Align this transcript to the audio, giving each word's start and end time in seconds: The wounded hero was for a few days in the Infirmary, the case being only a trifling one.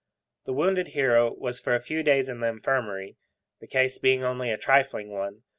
The 0.45 0.53
wounded 0.53 0.87
hero 0.97 1.31
was 1.31 1.59
for 1.59 1.75
a 1.75 1.79
few 1.79 2.01
days 2.01 2.27
in 2.27 2.39
the 2.39 2.47
Infirmary, 2.47 3.17
the 3.59 3.67
case 3.67 3.99
being 3.99 4.23
only 4.23 4.49
a 4.49 4.57
trifling 4.57 5.11
one. 5.11 5.43